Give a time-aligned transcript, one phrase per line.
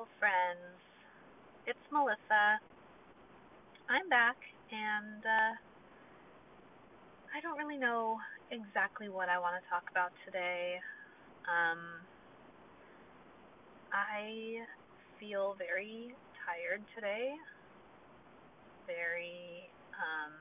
[0.00, 0.80] Friends.
[1.66, 2.56] It's Melissa.
[3.84, 4.36] I'm back,
[4.72, 5.52] and uh,
[7.36, 8.16] I don't really know
[8.50, 10.80] exactly what I want to talk about today.
[11.44, 12.00] Um,
[13.92, 14.64] I
[15.20, 16.16] feel very
[16.48, 17.36] tired today,
[18.86, 19.68] very
[20.00, 20.32] um,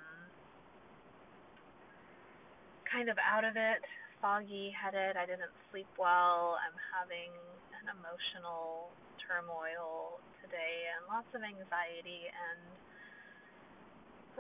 [2.87, 3.83] kind of out of it,
[4.21, 5.17] foggy headed.
[5.17, 6.55] I didn't sleep well.
[6.63, 7.35] I'm having
[7.83, 8.87] an emotional
[9.29, 12.61] turmoil today and lots of anxiety and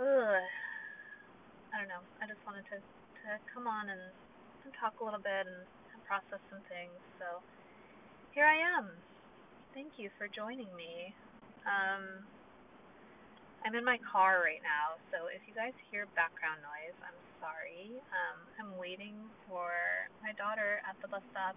[0.01, 0.41] ugh,
[1.69, 2.01] I don't know.
[2.17, 4.01] I just wanted to to come on and,
[4.65, 5.61] and talk a little bit and,
[5.93, 6.97] and process some things.
[7.21, 7.45] So
[8.33, 8.89] here I am.
[9.77, 11.13] Thank you for joining me.
[11.69, 12.25] Um,
[13.61, 17.99] I'm in my car right now, so if you guys hear background noise, I'm sorry.
[18.09, 19.69] Um, I'm waiting for
[20.23, 21.53] my daughter at the bus stop.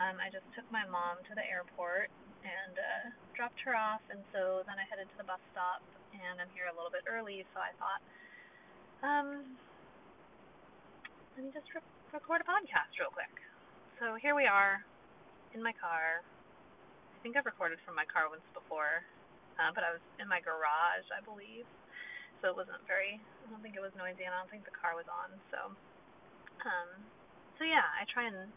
[0.00, 2.10] Um, I just took my mom to the airport
[2.44, 5.80] and uh, dropped her off, and so then I headed to the bus stop,
[6.12, 8.02] and I'm here a little bit early, so I thought,
[9.00, 9.56] um,
[11.34, 13.32] let me just re- record a podcast real quick.
[13.98, 14.84] So here we are
[15.56, 16.20] in my car.
[16.20, 19.02] I think I've recorded from my car once before,
[19.56, 21.64] uh, but I was in my garage, I believe.
[22.44, 23.16] So it wasn't very.
[23.16, 25.32] I don't think it was noisy, and I don't think the car was on.
[25.48, 25.72] So,
[26.68, 26.88] um,
[27.56, 28.52] so yeah, I try and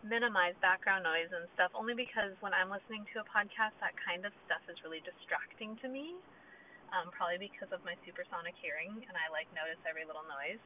[0.00, 4.24] minimize background noise and stuff only because when I'm listening to a podcast, that kind
[4.24, 6.16] of stuff is really distracting to me.
[6.90, 10.58] Um, probably because of my supersonic hearing, and I like notice every little noise.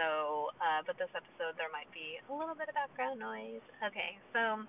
[0.00, 3.60] So, uh, but this episode there might be a little bit of background noise.
[3.84, 4.64] Okay, so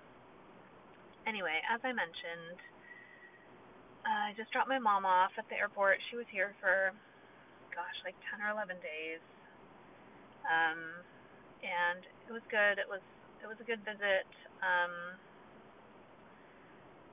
[1.24, 2.60] anyway, as I mentioned,
[4.04, 5.96] uh, I just dropped my mom off at the airport.
[6.12, 6.92] She was here for,
[7.72, 9.24] gosh, like 10 or 11 days.
[10.44, 11.00] Um,
[11.64, 12.76] and it was good.
[12.76, 13.00] It was
[13.44, 14.24] it was a good visit.
[14.64, 15.20] Um,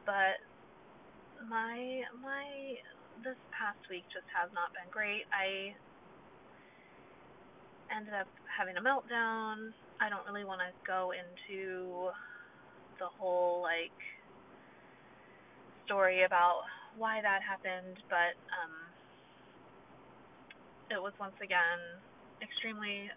[0.07, 0.39] but
[1.51, 2.79] my my
[3.19, 5.27] this past week just has not been great.
[5.35, 5.75] I
[7.91, 9.75] ended up having a meltdown.
[9.99, 12.07] I don't really want to go into
[12.97, 13.91] the whole like
[15.83, 16.63] story about
[16.95, 18.71] why that happened, but um
[20.95, 21.99] it was once again
[22.41, 23.11] extremely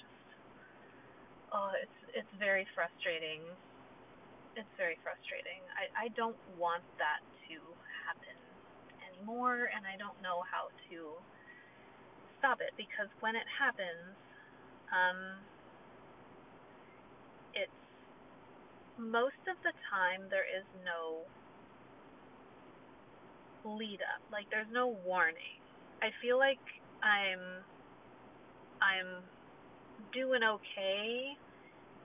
[0.00, 0.28] just
[1.52, 3.44] oh, it's it's very frustrating.
[4.56, 5.60] It's very frustrating.
[5.76, 7.20] I I don't want that
[7.52, 7.56] to
[8.08, 8.36] happen
[9.04, 10.98] anymore and I don't know how to
[12.40, 14.16] stop it because when it happens,
[14.88, 15.44] um,
[17.52, 17.80] it's
[18.96, 21.28] most of the time there is no
[23.76, 24.24] lead up.
[24.32, 25.60] Like there's no warning.
[26.00, 26.64] I feel like
[27.04, 27.60] I'm
[28.80, 29.20] I'm
[30.12, 31.36] doing okay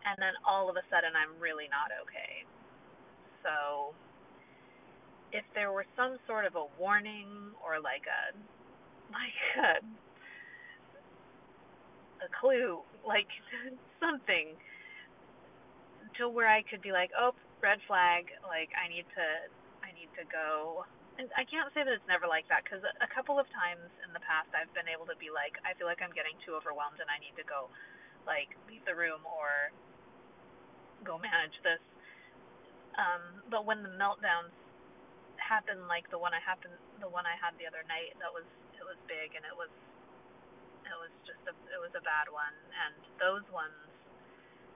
[0.05, 2.45] and then all of a sudden I'm really not okay.
[3.43, 3.93] So
[5.31, 8.35] if there were some sort of a warning or like a
[9.11, 9.83] like a
[12.21, 13.29] a clue, like
[14.03, 14.53] something
[16.17, 17.33] to where I could be like, oh,
[17.63, 19.27] red flag, like I need to,
[19.81, 20.85] I need to go.
[21.17, 24.13] And I can't say that it's never like that because a couple of times in
[24.13, 27.01] the past I've been able to be like, I feel like I'm getting too overwhelmed
[27.01, 27.69] and I need to go,
[28.25, 29.73] like leave the room or
[31.03, 31.81] go manage this.
[32.97, 34.51] Um, but when the meltdowns
[35.39, 38.45] happen, like the one I happened, the one I had the other night, that was
[38.75, 39.71] it was big and it was
[40.87, 43.75] it was just a it was a bad one, and those ones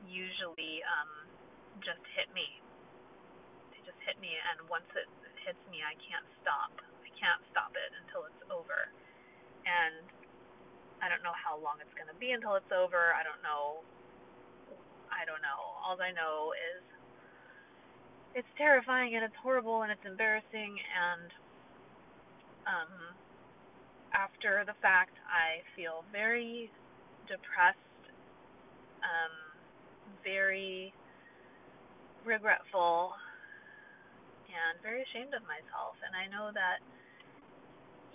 [0.07, 1.11] usually um
[1.83, 2.47] just hit me.
[3.75, 5.09] They just hit me, and once it
[5.43, 6.71] hits me, I can't stop.
[7.03, 8.89] I can't stop it until it's over.
[9.65, 10.05] And
[11.01, 13.13] I don't know how long it's going to be until it's over.
[13.13, 13.85] I don't know.
[15.15, 15.61] I don't know.
[15.87, 16.83] All I know is
[18.35, 21.31] it's terrifying and it's horrible and it's embarrassing and
[22.67, 23.15] um
[24.15, 26.71] after the fact, I feel very
[27.27, 28.03] depressed,
[29.03, 29.33] um,
[30.23, 30.93] very
[32.23, 33.11] regretful,
[34.47, 35.99] and very ashamed of myself.
[36.07, 36.79] And I know that,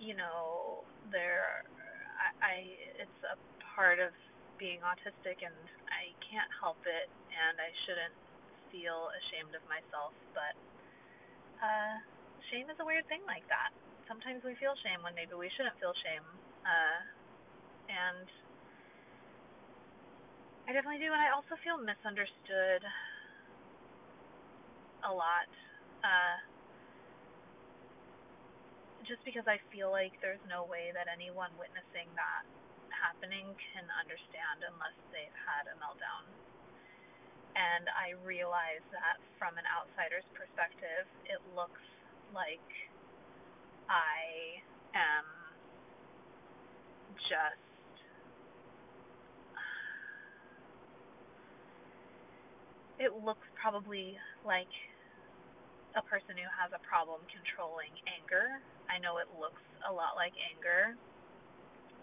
[0.01, 1.69] you know, there,
[2.17, 2.55] I, I
[3.05, 3.37] it's a
[3.77, 4.17] part of
[4.59, 5.57] being autistic, and
[6.31, 8.15] can't help it, and I shouldn't
[8.71, 10.55] feel ashamed of myself, but
[11.59, 11.99] uh,
[12.55, 13.75] shame is a weird thing like that
[14.11, 16.27] sometimes we feel shame when maybe we shouldn't feel shame.
[16.67, 16.99] Uh,
[17.87, 18.27] and
[20.67, 22.83] I definitely do, and I also feel misunderstood
[25.07, 25.47] a lot.
[26.03, 26.37] Uh,
[29.07, 32.43] just because I feel like there's no way that anyone witnessing that
[33.01, 36.25] happening can understand unless they've had a meltdown.
[37.57, 41.83] and I realize that from an outsider's perspective, it looks
[42.31, 42.63] like
[43.91, 44.63] I
[44.95, 45.27] am
[47.27, 47.59] just
[53.03, 54.15] it looks probably
[54.45, 54.71] like
[55.97, 58.63] a person who has a problem controlling anger.
[58.87, 60.95] I know it looks a lot like anger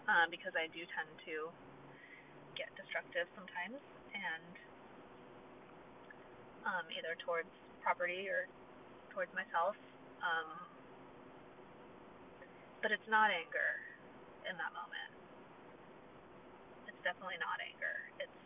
[0.08, 1.52] um, because I do tend to
[2.56, 3.78] get destructive sometimes
[4.16, 4.52] and
[6.64, 7.52] um, either towards
[7.84, 8.48] property or
[9.12, 9.76] towards myself.
[10.24, 10.48] Um,
[12.82, 13.70] but it's not anger
[14.48, 15.12] in that moment.
[16.88, 17.96] It's definitely not anger.
[18.18, 18.40] It's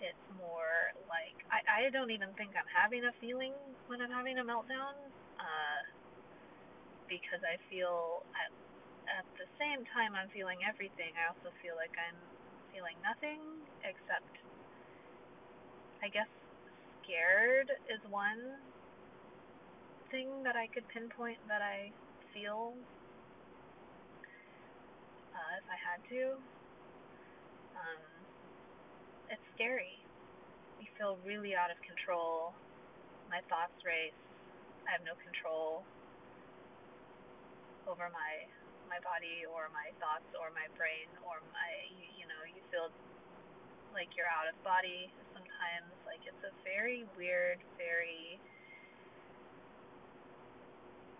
[0.00, 3.52] it's more like I I don't even think I'm having a feeling
[3.88, 4.96] when I'm having a meltdown.
[5.40, 5.82] Uh,
[7.08, 8.54] because I feel at
[9.10, 11.10] at the same time I'm feeling everything.
[11.18, 12.18] I also feel like I'm
[12.70, 13.42] feeling nothing
[13.82, 14.30] except
[16.02, 16.30] I guess
[17.02, 18.56] scared is one
[20.10, 21.90] thing that I could pinpoint that I
[22.32, 22.74] feel
[25.34, 26.38] uh, if I had to.
[27.76, 28.02] Um,
[29.30, 29.98] it's scary.
[30.80, 32.54] You feel really out of control.
[33.28, 34.16] My thoughts race.
[34.88, 35.84] I have no control
[37.86, 38.59] over my
[38.90, 42.90] my body or my thoughts or my brain or my you, you know you feel
[43.94, 48.36] like you're out of body sometimes like it's a very weird very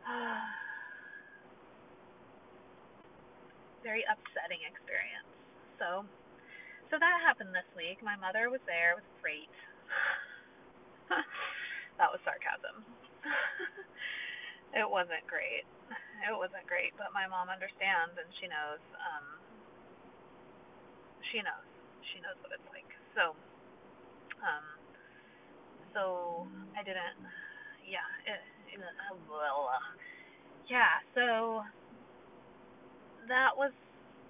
[3.83, 5.29] very upsetting experience.
[5.79, 6.05] So,
[6.91, 8.03] so that happened this week.
[8.03, 8.93] My mother was there.
[8.97, 9.51] It was great.
[11.99, 12.85] that was sarcasm.
[14.75, 15.67] it wasn't great.
[16.21, 18.83] It wasn't great, but my mom understands and she knows.
[19.01, 19.27] Um,
[21.33, 21.65] she knows.
[22.13, 22.89] She knows what it's like.
[23.17, 23.33] So,
[24.45, 24.67] um,
[25.97, 26.03] so
[26.77, 27.19] I didn't.
[27.89, 28.05] Yeah.
[28.29, 28.41] It,
[28.77, 28.81] it,
[29.27, 29.91] well, uh,
[30.69, 31.65] yeah, so
[33.29, 33.75] that was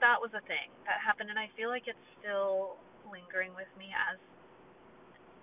[0.00, 3.92] that was a thing that happened, and I feel like it's still lingering with me
[3.92, 4.16] as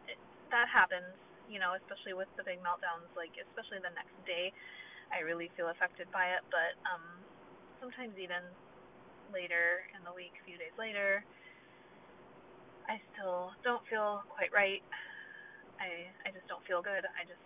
[0.10, 0.18] it,
[0.50, 1.14] that happens.
[1.48, 4.52] You know, especially with the big meltdowns, like especially the next day,
[5.12, 6.44] I really feel affected by it.
[6.52, 7.04] But um,
[7.80, 8.42] sometimes even
[9.32, 11.24] later in the week, a few days later,
[12.88, 14.84] I still don't feel quite right.
[15.78, 17.04] I I just don't feel good.
[17.04, 17.44] I just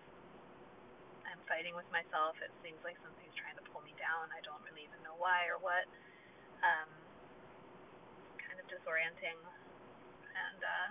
[1.26, 2.38] I'm fighting with myself.
[2.40, 4.30] It seems like something's trying to pull me down.
[4.32, 5.86] I don't really even know why or what.
[6.62, 6.90] Um,
[8.38, 9.40] kind of disorienting.
[10.32, 10.90] And uh,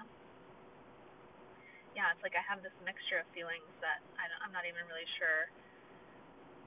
[1.94, 4.82] yeah, it's like I have this mixture of feelings that I don't, I'm not even
[4.90, 5.50] really sure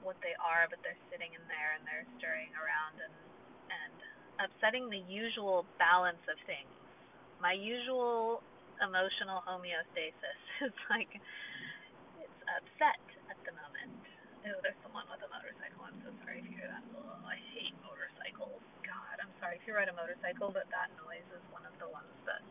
[0.04, 3.14] what they are, but they're sitting in there and they're stirring around and
[3.72, 3.98] and
[4.44, 6.70] upsetting the usual balance of things.
[7.40, 8.44] My usual
[8.84, 11.10] emotional homeostasis is like
[12.20, 13.00] it's upset
[13.32, 13.96] at the moment.
[14.44, 15.80] Oh, there's someone with a motorcycle.
[15.88, 16.84] I'm so sorry if you hear that.
[16.92, 18.60] Oh, I hate motorcycles.
[18.84, 21.88] God, I'm sorry if you ride a motorcycle, but that noise is one of the
[21.88, 22.44] ones that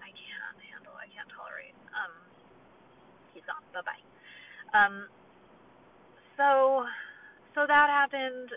[0.00, 0.96] I can't handle.
[0.96, 1.76] I can't tolerate.
[1.92, 2.14] Um,
[3.36, 3.60] he's gone.
[3.76, 4.04] Bye bye.
[4.72, 5.12] Um,
[6.36, 6.84] so,
[7.54, 8.50] so that happened.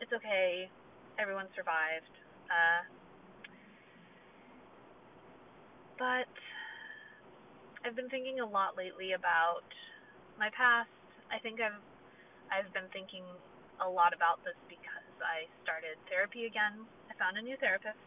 [0.00, 0.70] It's okay.
[1.18, 2.14] Everyone survived.
[2.48, 2.82] Uh,
[5.98, 6.32] but
[7.84, 9.64] I've been thinking a lot lately about
[10.38, 10.88] my past.
[11.28, 11.80] I think I've
[12.50, 13.22] I've been thinking
[13.78, 16.82] a lot about this because I started therapy again.
[17.08, 18.00] I found a new therapist.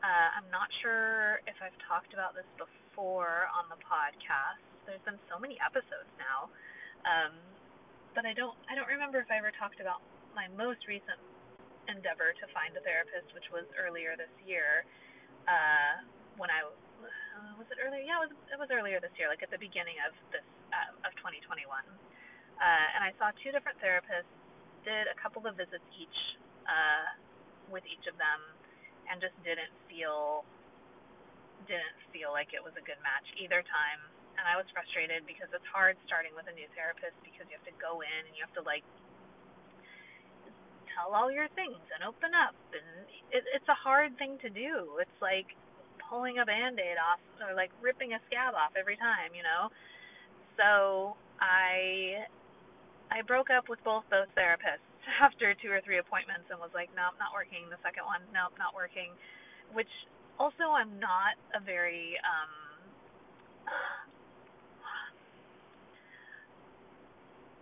[0.00, 4.75] Uh, I'm not sure if I've talked about this before on the podcast.
[4.86, 6.46] There's been so many episodes now,
[7.02, 7.34] um,
[8.14, 10.00] but I don't I don't remember if I ever talked about
[10.32, 11.18] my most recent
[11.90, 14.86] endeavor to find a therapist, which was earlier this year
[15.50, 16.06] uh,
[16.38, 18.02] when I uh, was it earlier?
[18.02, 21.06] Yeah, it was it was earlier this year, like at the beginning of this uh,
[21.06, 21.66] of 2021.
[21.66, 24.30] Uh, and I saw two different therapists,
[24.80, 26.18] did a couple of visits each
[26.64, 27.10] uh,
[27.68, 28.40] with each of them,
[29.10, 30.46] and just didn't feel
[31.66, 34.00] didn't feel like it was a good match either time.
[34.36, 37.68] And I was frustrated because it's hard starting with a new therapist because you have
[37.68, 38.84] to go in and you have to like
[40.96, 42.86] tell all your things and open up and
[43.32, 44.96] it, it's a hard thing to do.
[45.00, 45.48] It's like
[46.08, 49.68] pulling a band-aid off or like ripping a scab off every time, you know.
[50.56, 52.24] So I
[53.10, 54.84] I broke up with both those therapists
[55.22, 57.68] after two or three appointments and was like, nope, not working.
[57.70, 59.12] The second one, nope, not working.
[59.74, 59.90] Which
[60.38, 62.52] also I'm not a very um
[63.68, 64.08] a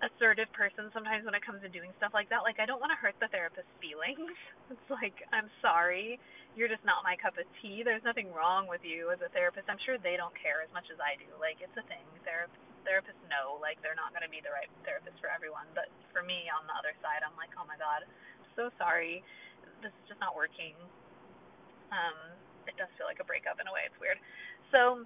[0.05, 2.45] assertive person sometimes when it comes to doing stuff like that.
[2.45, 4.29] Like I don't want to hurt the therapist's feelings.
[4.73, 6.17] It's like I'm sorry,
[6.57, 7.85] you're just not my cup of tea.
[7.85, 9.69] There's nothing wrong with you as a therapist.
[9.69, 11.29] I'm sure they don't care as much as I do.
[11.37, 12.01] Like it's a thing.
[12.25, 15.69] Therapists therapists know like they're not going to be the right therapist for everyone.
[15.77, 18.09] But for me on the other side, I'm like, oh my god,
[18.57, 19.21] so sorry.
[19.85, 20.73] This is just not working.
[21.93, 22.17] Um,
[22.65, 23.85] it does feel like a breakup in a way.
[23.85, 24.17] It's weird.
[24.73, 25.05] So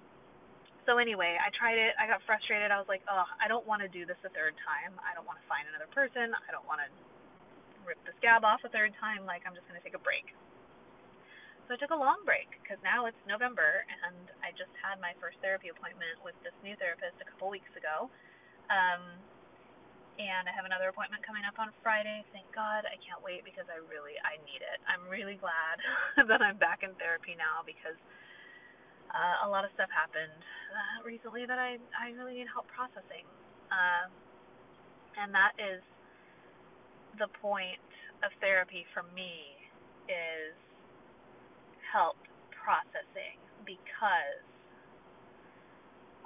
[0.89, 1.93] so anyway, I tried it.
[2.01, 2.73] I got frustrated.
[2.73, 4.97] I was like, oh, I don't want to do this a third time.
[5.05, 6.33] I don't want to find another person.
[6.33, 6.89] I don't want to
[7.85, 9.21] rip the scab off a third time.
[9.29, 10.33] Like, I'm just going to take a break.
[11.69, 15.13] So I took a long break because now it's November and I just had my
[15.21, 18.09] first therapy appointment with this new therapist a couple weeks ago.
[18.73, 19.21] Um,
[20.17, 22.25] and I have another appointment coming up on Friday.
[22.33, 22.89] Thank God.
[22.89, 24.81] I can't wait because I really I need it.
[24.89, 25.77] I'm really glad
[26.33, 27.95] that I'm back in therapy now because
[29.13, 33.25] uh, a lot of stuff happened uh, recently that I I really need help processing,
[33.73, 34.05] uh,
[35.17, 35.81] and that is
[37.17, 37.81] the point
[38.23, 39.57] of therapy for me
[40.07, 40.55] is
[41.91, 42.17] help
[42.53, 44.45] processing because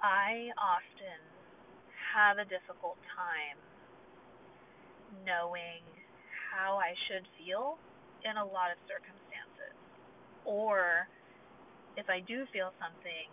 [0.04, 1.20] I often
[2.12, 3.58] have a difficult time
[5.24, 5.82] knowing
[6.52, 7.80] how I should feel
[8.28, 9.76] in a lot of circumstances
[10.46, 11.08] or
[11.98, 13.30] if I do feel something,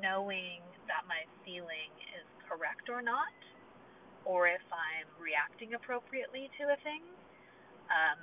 [0.00, 3.34] knowing that my feeling is correct or not,
[4.24, 7.02] or if I'm reacting appropriately to a thing.
[7.90, 8.20] Um,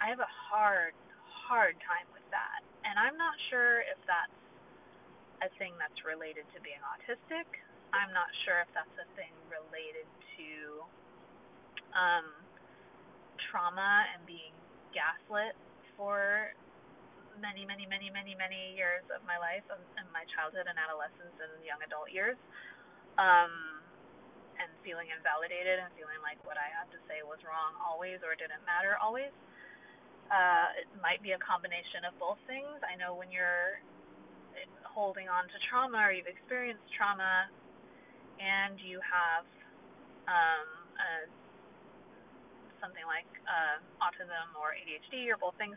[0.00, 0.94] I have a hard,
[1.48, 2.60] hard time with that.
[2.84, 4.40] And I'm not sure if that's
[5.42, 7.48] a thing that's related to being autistic.
[7.92, 10.50] I'm not sure if that's a thing related to
[11.96, 12.28] um,
[13.50, 14.52] trauma and being
[14.92, 15.56] gaslit
[15.96, 16.52] for
[17.38, 21.34] many, many, many, many, many years of my life, and, and my childhood and adolescence
[21.40, 22.38] and young adult years,
[23.20, 23.52] um,
[24.56, 28.32] and feeling invalidated and feeling like what I had to say was wrong always or
[28.36, 29.32] didn't matter always.
[30.26, 32.82] Uh, it might be a combination of both things.
[32.82, 33.78] I know when you're
[34.82, 37.52] holding on to trauma or you've experienced trauma
[38.40, 39.44] and you have
[40.24, 40.66] um,
[40.96, 41.10] a,
[42.80, 45.76] something like uh, autism or ADHD or both things,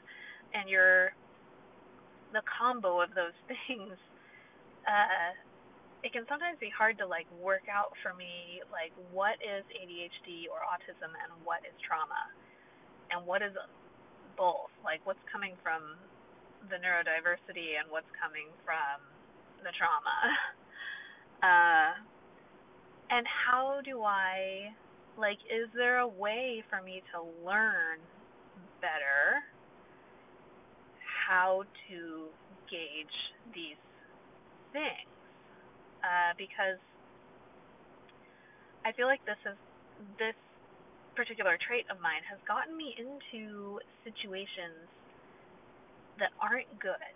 [0.55, 1.11] and you're
[2.33, 3.35] the combo of those
[3.67, 3.95] things,
[4.87, 5.31] uh,
[6.03, 10.47] it can sometimes be hard to like work out for me like what is ADHD
[10.47, 12.23] or autism and what is trauma,
[13.11, 13.51] and what is
[14.37, 14.71] both.
[14.83, 15.99] Like what's coming from
[16.71, 19.03] the neurodiversity and what's coming from
[19.63, 20.17] the trauma.
[21.39, 21.95] Uh,
[23.09, 24.75] and how do I
[25.17, 27.99] like is there a way for me to learn
[28.81, 29.43] better
[31.29, 32.25] how to
[32.65, 33.17] gauge
[33.53, 33.77] these
[34.73, 35.13] things
[36.01, 36.81] uh, because
[38.81, 39.57] I feel like this is
[40.17, 40.33] this
[41.13, 44.89] particular trait of mine has gotten me into situations
[46.17, 47.13] that aren't good.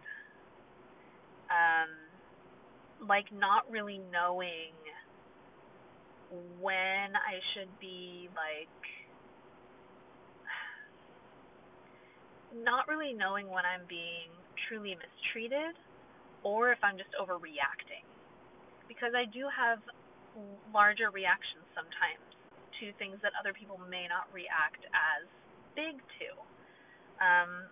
[1.50, 1.90] Um,
[3.10, 4.78] like not really knowing
[6.62, 8.70] when I should be like
[12.54, 14.30] not really knowing when I'm being
[14.70, 15.74] truly mistreated
[16.44, 18.06] or if I'm just overreacting.
[18.88, 19.80] Because I do have
[20.74, 22.22] larger reactions sometimes
[22.80, 25.26] to things that other people may not react as
[25.76, 26.30] big to.
[27.22, 27.70] Um,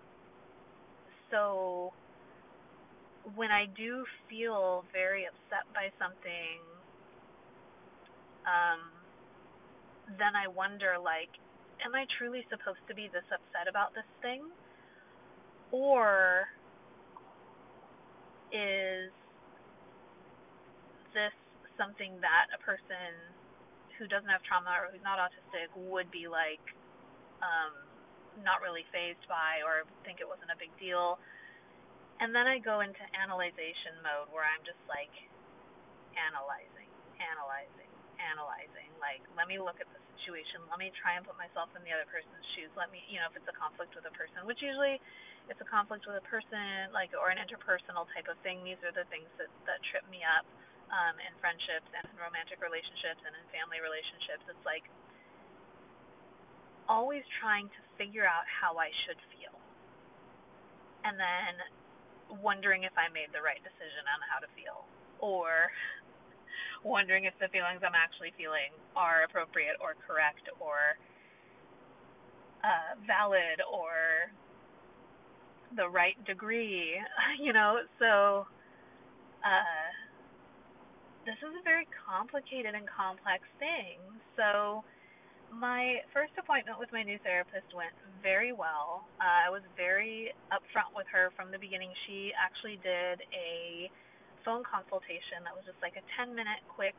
[1.30, 1.94] so
[3.36, 6.62] when I do feel very upset by something,
[8.46, 8.82] um,
[10.18, 11.30] then I wonder like,
[11.86, 14.42] am I truly supposed to be this upset about this thing?
[15.72, 16.48] Or
[18.52, 19.12] is
[21.16, 21.36] this
[21.80, 23.16] something that a person
[23.98, 26.64] who doesn't have trauma or who's not autistic would be like
[27.40, 27.72] um
[28.44, 31.20] not really phased by or think it wasn't a big deal.
[32.24, 35.12] And then I go into analyzation mode where I'm just like
[36.16, 38.90] analyzing, analyzing, analyzing.
[39.00, 40.62] Like, let me look at the situation.
[40.70, 42.70] Let me try and put myself in the other person's shoes.
[42.78, 45.02] Let me, you know, if it's a conflict with a person, which usually
[45.50, 48.62] it's a conflict with a person, like, or an interpersonal type of thing.
[48.62, 50.46] These are the things that that trip me up
[50.94, 54.46] um, in friendships and in romantic relationships and in family relationships.
[54.46, 54.86] It's like
[56.86, 59.58] always trying to figure out how I should feel,
[61.02, 61.54] and then
[62.40, 64.86] wondering if I made the right decision on how to feel,
[65.20, 65.74] or
[66.84, 70.98] wondering if the feelings I'm actually feeling are appropriate or correct or
[72.64, 74.30] uh, valid or
[75.76, 76.98] the right degree,
[77.40, 77.80] you know.
[78.00, 78.46] So,
[79.46, 79.88] uh,
[81.26, 84.02] this is a very complicated and complex thing.
[84.36, 84.84] So,
[85.54, 87.92] my first appointment with my new therapist went
[88.24, 89.04] very well.
[89.20, 91.92] Uh, I was very upfront with her from the beginning.
[92.08, 93.92] She actually did a
[94.44, 96.98] phone consultation that was just like a 10 minute quick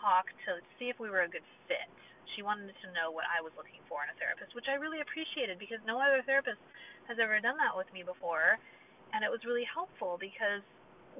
[0.00, 1.90] talk to see if we were a good fit.
[2.36, 5.02] She wanted to know what I was looking for in a therapist, which I really
[5.02, 6.62] appreciated because no other therapist
[7.10, 8.56] has ever done that with me before.
[9.10, 10.62] And it was really helpful because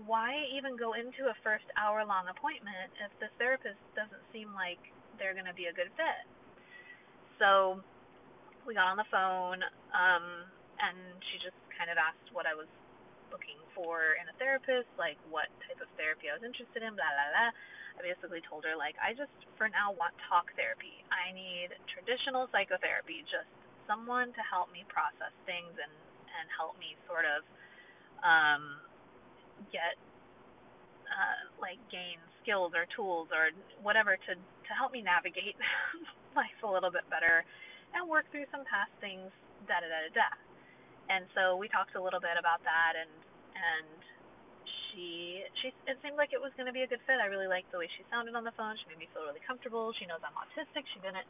[0.06, 4.78] why even go into a first hour long appointment if the therapist doesn't seem like
[5.18, 6.24] they're going to be a good fit?
[7.42, 7.82] So
[8.62, 9.60] we got on the phone,
[9.90, 10.24] um,
[10.78, 10.96] and
[11.32, 12.70] she just kind of asked what I was
[13.30, 17.06] looking for in a therapist, like what type of therapy I was interested in, blah,
[17.06, 17.52] blah, blah.
[17.96, 21.02] I basically told her, like, I just for now want talk therapy.
[21.10, 23.50] I need traditional psychotherapy, just
[23.90, 25.94] someone to help me process things and,
[26.30, 27.42] and help me sort of
[28.22, 28.78] um,
[29.74, 29.98] get
[31.10, 35.58] uh, like gain skills or tools or whatever to to help me navigate
[36.38, 37.42] life a little bit better
[37.92, 39.28] and work through some past things
[39.66, 40.30] da da da da da.
[41.10, 43.10] And so we talked a little bit about that and
[43.50, 43.98] and
[44.90, 47.18] she she it seemed like it was going to be a good fit.
[47.18, 48.78] I really liked the way she sounded on the phone.
[48.78, 49.90] She made me feel really comfortable.
[49.98, 50.86] She knows I'm autistic.
[50.94, 51.26] She didn't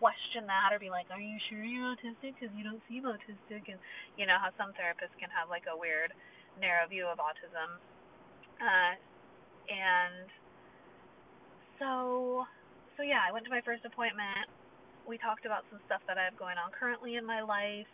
[0.00, 2.38] question that or be like, "Are you sure you're autistic?
[2.38, 3.80] Because you don't seem autistic." And
[4.16, 6.12] you know how some therapists can have like a weird
[6.60, 7.78] narrow view of autism.
[8.58, 8.94] Uh,
[9.68, 10.26] and
[11.78, 12.44] so,
[12.96, 14.48] so yeah, I went to my first appointment.
[15.06, 17.88] We talked about some stuff that I have going on currently in my life,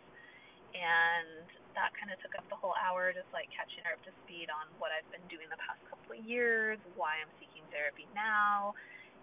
[0.75, 1.47] and
[1.79, 4.51] that kind of took up the whole hour, just like catching her up to speed
[4.51, 8.75] on what I've been doing the past couple of years, why I'm seeking therapy now.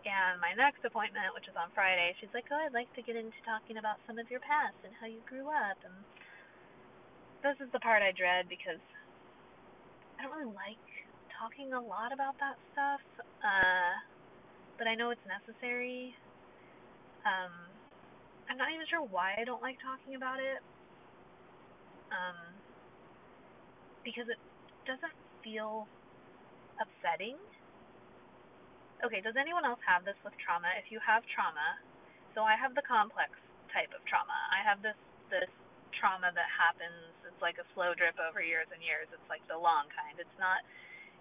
[0.03, 3.15] And my next appointment, which is on Friday, she's like, "Oh, I'd like to get
[3.15, 5.95] into talking about some of your past and how you grew up." And
[7.45, 8.83] this is the part I dread because
[10.19, 10.83] I don't really like
[11.39, 13.03] talking a lot about that stuff,
[13.43, 13.93] uh,
[14.79, 16.15] but I know it's necessary.
[17.23, 17.51] Um,
[18.51, 20.63] I'm not even sure why I don't like talking about it.
[22.13, 22.37] Um,
[24.05, 24.39] because it
[24.85, 25.87] doesn't feel
[26.79, 27.39] upsetting.
[29.03, 30.71] Okay, does anyone else have this with trauma?
[30.79, 31.81] If you have trauma,
[32.35, 33.35] so I have the complex
[33.75, 34.37] type of trauma.
[34.53, 34.99] I have this
[35.33, 35.51] this
[35.97, 39.09] trauma that happens It's like a slow drip over years and years.
[39.11, 40.19] It's like the long kind.
[40.21, 40.63] It's not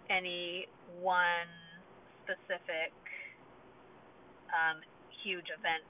[0.10, 0.68] any
[1.00, 1.50] one
[2.26, 2.94] specific
[4.52, 4.84] um,
[5.24, 5.88] huge event,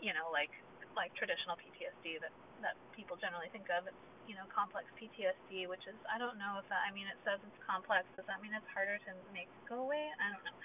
[0.00, 0.52] you know, like
[0.94, 2.30] like traditional PTSD that
[2.64, 3.84] that people generally think of.
[3.84, 6.80] It's you know complex PTSD, which is I don't know if that.
[6.82, 8.08] I mean, it says it's complex.
[8.16, 10.08] Does that mean it's harder to make go away?
[10.16, 10.58] I don't know,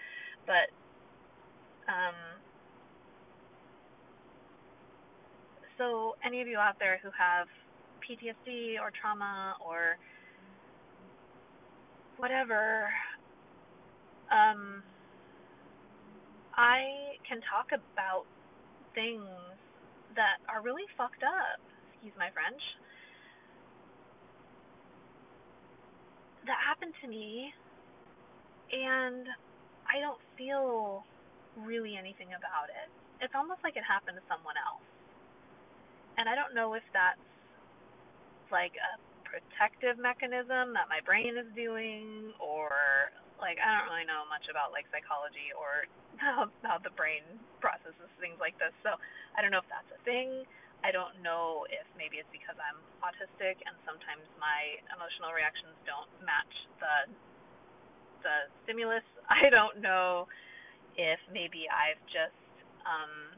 [0.47, 0.67] but
[1.91, 2.17] um.
[5.77, 7.47] So any of you out there who have
[8.03, 9.95] PTSD or trauma or
[12.17, 12.91] whatever,
[14.27, 14.83] um,
[16.55, 18.25] I can talk about
[18.93, 19.23] things
[20.15, 21.63] that are really fucked up.
[21.99, 22.63] Excuse my French.
[26.47, 27.51] That happened to me,
[28.71, 29.27] and
[29.83, 31.03] I don't feel
[31.59, 32.87] really anything about it.
[33.19, 34.87] It's almost like it happened to someone else.
[36.15, 37.19] And I don't know if that's
[38.47, 38.95] like a
[39.27, 42.71] protective mechanism that my brain is doing or
[43.43, 45.83] like I don't really know much about like psychology or
[46.23, 47.27] how how the brain
[47.59, 48.71] processes things like this.
[48.87, 48.95] So
[49.35, 50.47] I don't know if that's a thing.
[50.83, 56.09] I don't know if maybe it's because I'm autistic and sometimes my emotional reactions don't
[56.23, 56.95] match the
[58.23, 59.05] the stimulus.
[59.29, 60.27] I don't know
[60.97, 62.35] if maybe I've just
[62.87, 63.35] um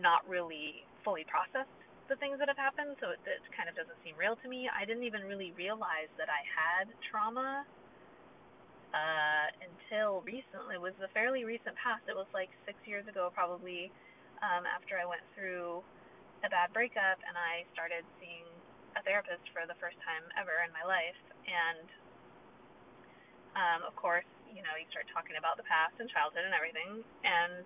[0.00, 1.72] not really fully processed
[2.10, 4.66] the things that have happened, so it, it kind of doesn't seem real to me.
[4.66, 7.62] I didn't even really realize that I had trauma
[8.90, 10.74] uh, until recently.
[10.78, 12.02] It was a fairly recent past.
[12.10, 13.94] It was like six years ago, probably,
[14.40, 15.84] um, after I went through
[16.44, 18.48] a bad breakup and I started seeing
[18.96, 21.20] a therapist for the first time ever in my life.
[21.44, 21.86] And
[23.54, 27.04] um, of course, you know, you start talking about the past and childhood and everything.
[27.22, 27.64] And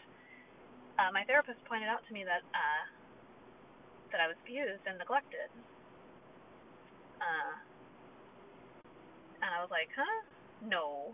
[1.01, 2.85] uh, my therapist pointed out to me that uh,
[4.13, 5.51] that I was abused and neglected.
[7.19, 7.55] Uh,
[9.43, 10.19] and I was like, huh?
[10.65, 11.13] No.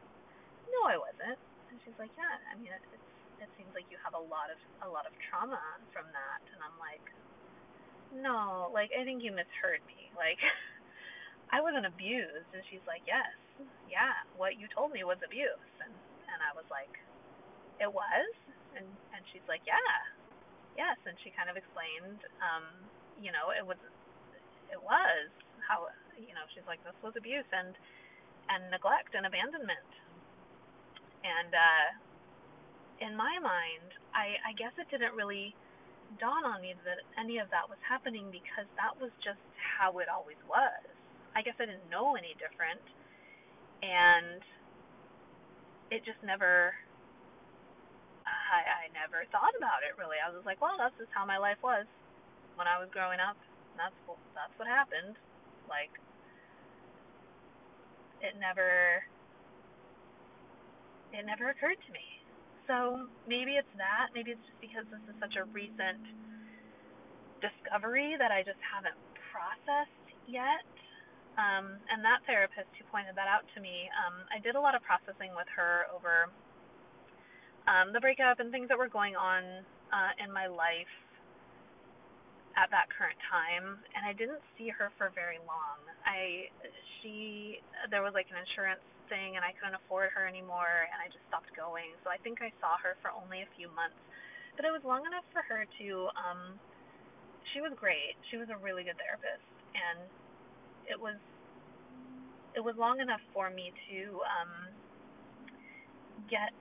[0.74, 1.40] no, I wasn't.
[1.70, 2.38] And she's like, yeah.
[2.50, 3.05] I mean, it, it's
[3.40, 5.60] it seems like you have a lot of a lot of trauma
[5.92, 6.40] from that.
[6.52, 7.04] And I'm like,
[8.14, 8.70] no.
[8.72, 10.10] Like, I think you misheard me.
[10.16, 10.40] Like,
[11.54, 12.50] I wasn't abused.
[12.56, 13.30] And she's like, yes,
[13.88, 14.16] yeah.
[14.36, 15.72] What you told me was abuse.
[15.80, 15.92] And
[16.28, 16.92] and I was like,
[17.80, 18.28] it was.
[18.76, 20.16] And and she's like, yeah
[20.76, 22.64] yes, and she kind of explained, um,
[23.16, 23.80] you know, it was,
[24.68, 25.32] it was
[25.64, 25.88] how,
[26.20, 27.74] you know, she's like, this was abuse, and
[28.46, 29.90] and neglect and abandonment.
[31.26, 31.86] And uh,
[33.00, 35.54] in my mind, I, I guess it didn't really
[36.20, 40.08] dawn on me that any of that was happening because that was just how it
[40.08, 40.82] always was.
[41.34, 42.80] I guess I didn't know any different.
[43.82, 44.40] And
[45.92, 46.72] it just never
[48.26, 50.18] I, I never thought about it really.
[50.18, 51.86] I was like, well, that's just how my life was
[52.56, 53.36] when I was growing up.
[53.76, 53.94] That's
[54.34, 55.14] that's what happened.
[55.68, 55.92] Like
[58.24, 59.04] it never
[61.12, 62.15] it never occurred to me.
[62.66, 64.10] So maybe it's that.
[64.14, 66.02] Maybe it's just because this is such a recent
[67.38, 68.98] discovery that I just haven't
[69.30, 70.66] processed yet.
[71.36, 74.74] Um, and that therapist who pointed that out to me, um, I did a lot
[74.74, 76.32] of processing with her over
[77.68, 79.44] um, the breakup and things that were going on
[79.92, 80.90] uh, in my life
[82.56, 85.76] at that current time, and I didn't see her for very long.
[86.08, 86.48] I
[86.98, 87.60] she
[87.92, 91.24] there was like an insurance thing, and I couldn't afford her anymore, and I just
[91.30, 91.94] stopped going.
[92.04, 93.98] So I think I saw her for only a few months,
[94.56, 95.88] but it was long enough for her to.
[96.16, 96.58] um
[97.54, 98.16] She was great.
[98.30, 99.44] She was a really good therapist,
[99.76, 100.08] and
[100.88, 101.18] it was
[102.56, 104.52] it was long enough for me to um
[106.30, 106.52] get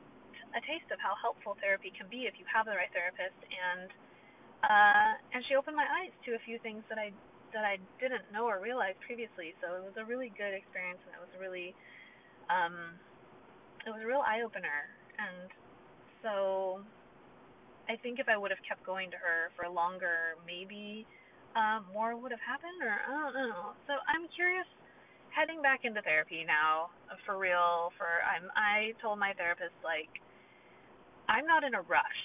[0.55, 3.89] a taste of how helpful therapy can be if you have the right therapist and
[4.65, 7.12] uh and she opened my eyes to a few things that I
[7.53, 9.55] that I didn't know or realize previously.
[9.63, 11.73] So it was a really good experience and it was really
[12.49, 12.97] um
[13.86, 15.49] it was a real eye opener and
[16.21, 16.81] so
[17.86, 21.05] I think if I would have kept going to her for longer, maybe
[21.55, 23.77] um more would have happened or I don't know.
[23.88, 24.67] So I'm curious
[25.31, 26.89] heading back into therapy now
[27.27, 30.10] for real for I'm I told my therapist like
[31.29, 32.21] I'm not in a rush.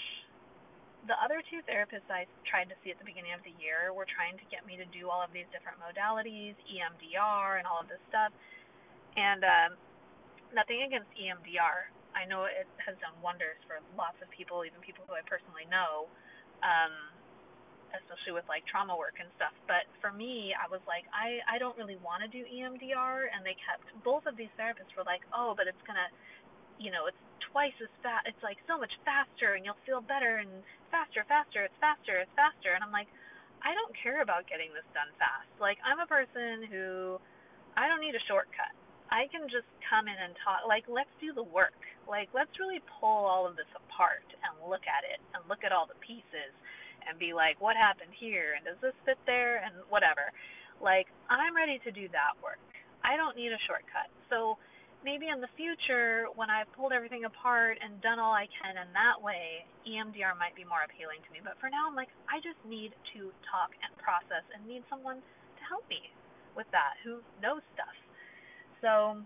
[1.09, 4.05] The other two therapists I tried to see at the beginning of the year were
[4.05, 7.89] trying to get me to do all of these different modalities, EMDR and all of
[7.89, 8.33] this stuff.
[9.17, 9.71] And um
[10.55, 11.91] nothing against EMDR.
[12.15, 15.67] I know it has done wonders for lots of people, even people who I personally
[15.71, 16.11] know.
[16.63, 17.11] Um
[17.95, 19.55] especially with like trauma work and stuff.
[19.67, 23.43] But for me, I was like, I I don't really want to do EMDR, and
[23.43, 26.07] they kept both of these therapists were like, oh, but it's gonna,
[26.79, 27.19] you know, it's
[27.51, 28.31] twice as fast.
[28.31, 30.51] It's like so much faster, and you'll feel better and
[30.95, 31.67] faster, faster.
[31.67, 32.75] It's faster, it's faster.
[32.75, 33.11] And I'm like,
[33.61, 35.51] I don't care about getting this done fast.
[35.59, 37.19] Like I'm a person who
[37.75, 38.75] I don't need a shortcut.
[39.11, 40.63] I can just come in and talk.
[40.71, 41.77] Like, let's do the work.
[42.07, 45.75] Like, let's really pull all of this apart and look at it and look at
[45.75, 46.55] all the pieces
[47.07, 50.31] and be like, what happened here and does this fit there and whatever.
[50.79, 52.63] Like, I'm ready to do that work.
[53.03, 54.09] I don't need a shortcut.
[54.31, 54.57] So
[55.03, 58.89] maybe in the future, when I've pulled everything apart and done all I can in
[58.95, 61.43] that way, EMDR might be more appealing to me.
[61.43, 65.19] But for now, I'm like, I just need to talk and process and need someone
[65.19, 66.13] to help me
[66.55, 67.97] with that who knows stuff.
[68.81, 69.17] So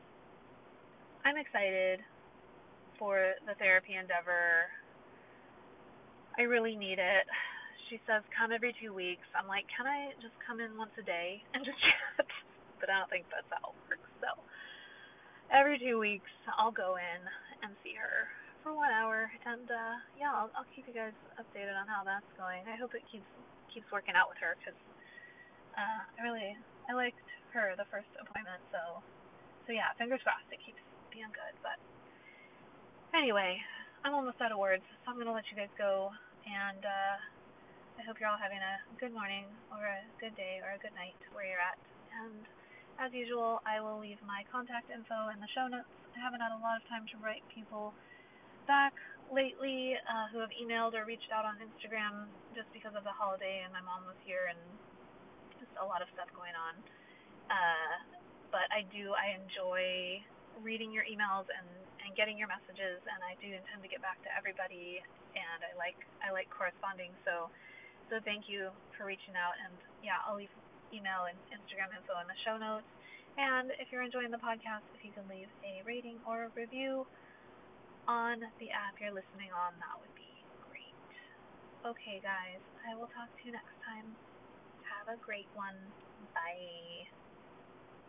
[1.24, 2.00] I'm excited
[2.98, 4.70] for the therapy endeavor.
[6.38, 7.26] I really need it
[7.88, 9.24] she says come every two weeks.
[9.36, 11.78] I'm like, can I just come in once a day and just
[12.18, 12.26] chat?
[12.80, 14.10] but I don't think that's how it works.
[14.20, 14.30] So
[15.52, 17.20] every two weeks, I'll go in
[17.64, 18.28] and see her
[18.64, 22.28] for one hour, and uh yeah, I'll, I'll keep you guys updated on how that's
[22.40, 22.64] going.
[22.64, 23.28] I hope it keeps
[23.72, 24.78] keeps working out with her because
[25.76, 26.56] uh, I really
[26.88, 27.20] I liked
[27.52, 28.60] her the first appointment.
[28.72, 29.04] So
[29.66, 31.54] so yeah, fingers crossed it keeps being good.
[31.64, 31.78] But
[33.16, 33.58] anyway,
[34.04, 36.10] I'm almost out of words, so I'm gonna let you guys go
[36.46, 36.84] and.
[36.84, 37.16] uh
[37.94, 40.94] I hope you're all having a good morning or a good day or a good
[40.98, 41.78] night where you're at.
[42.10, 42.42] And
[42.98, 45.86] as usual, I will leave my contact info in the show notes.
[46.14, 47.94] I haven't had a lot of time to write people
[48.66, 48.94] back
[49.30, 53.62] lately uh, who have emailed or reached out on Instagram just because of the holiday
[53.62, 54.58] and my mom was here and
[55.62, 56.74] just a lot of stuff going on.
[57.46, 57.94] Uh,
[58.54, 60.22] but I do, I enjoy
[60.62, 61.66] reading your emails and,
[62.06, 65.02] and getting your messages and I do intend to get back to everybody
[65.34, 67.50] and I like I like corresponding so
[68.10, 69.56] so thank you for reaching out.
[69.58, 69.72] And
[70.04, 70.52] yeah, I'll leave
[70.92, 72.86] email and Instagram info in the show notes.
[73.34, 77.08] And if you're enjoying the podcast, if you can leave a rating or a review
[78.06, 80.30] on the app you're listening on, that would be
[80.70, 80.94] great.
[81.82, 84.06] Okay, guys, I will talk to you next time.
[84.86, 85.74] Have a great one.
[86.36, 87.10] Bye.